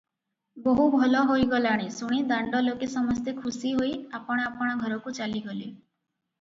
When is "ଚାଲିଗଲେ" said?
5.23-5.73